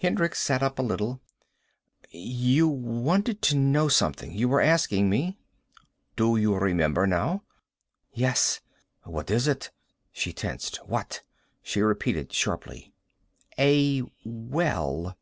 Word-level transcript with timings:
Hendricks 0.00 0.40
sat 0.40 0.60
up 0.60 0.80
a 0.80 0.82
little. 0.82 1.20
"You 2.10 2.66
wanted 2.66 3.40
to 3.42 3.56
know 3.56 3.86
something. 3.86 4.32
You 4.32 4.48
were 4.48 4.60
asking 4.60 5.08
me." 5.08 5.38
"Do 6.16 6.36
you 6.36 6.56
remember 6.56 7.06
now?" 7.06 7.44
"Yes." 8.12 8.58
"What 9.04 9.30
is 9.30 9.46
it?" 9.46 9.70
She 10.10 10.32
tensed. 10.32 10.78
"What?" 10.88 11.22
she 11.62 11.80
repeated 11.80 12.32
sharply. 12.32 12.92
"A 13.56 14.02
well. 14.24 15.14